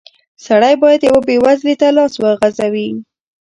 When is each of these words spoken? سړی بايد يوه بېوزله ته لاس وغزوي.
سړی 0.45 0.73
بايد 0.81 1.01
يوه 1.09 1.21
بېوزله 1.27 1.73
ته 1.81 1.87
لاس 1.97 2.13
وغزوي. 2.23 2.89